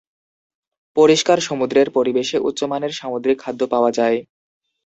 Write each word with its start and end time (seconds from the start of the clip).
পরিষ্কার 0.97 1.37
সমুদ্রের 1.39 1.87
পরিবেশে 1.89 2.37
উচ্চমানের 2.39 2.91
সামুদ্রিক 2.91 3.37
খাদ্য 3.39 3.61
পাওয়া 3.67 3.91
যায়। 3.91 4.17